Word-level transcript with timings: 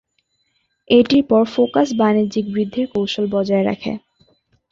এটির 0.89 1.23
পর, 1.29 1.43
ফোকাস 1.53 1.89
বাণিজ্যিক 1.97 2.45
বৃদ্ধির 2.53 2.85
কৌশল 2.93 3.25
বজায় 3.33 3.65
রাখে। 3.65 3.91